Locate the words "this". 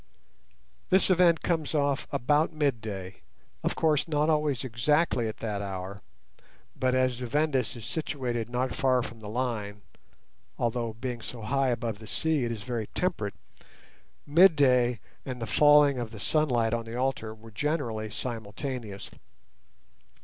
0.89-1.11